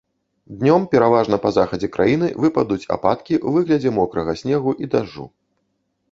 Днём 0.61 0.85
пераважна 0.93 1.37
па 1.43 1.49
захадзе 1.57 1.89
краіны 1.97 2.29
выпадуць 2.45 2.89
ападкі 2.95 3.35
ў 3.37 3.47
выглядзе 3.57 3.91
мокрага 3.99 4.35
снегу 4.43 4.71
і 4.87 4.91
дажджу. 4.95 5.27